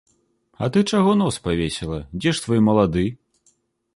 А 0.63 0.69
ты 0.77 0.81
чаго 0.93 1.11
нос 1.19 1.35
павесіла, 1.47 1.99
дзе 2.19 2.33
ж 2.39 2.43
твой 2.45 2.63
малады? 2.69 3.05